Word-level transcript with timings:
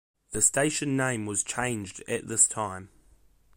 The 0.31 0.41
station 0.41 0.97
name 0.97 1.27
was 1.27 1.43
changed 1.43 1.99
at 2.07 2.27
this 2.27 2.47
time. 2.47 2.89